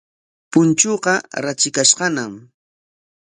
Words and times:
Punchuuqa 0.51 1.13
ratrikashqañam. 1.43 2.33